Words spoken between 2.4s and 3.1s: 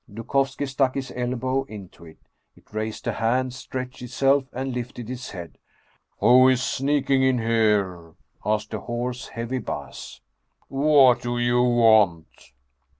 It raised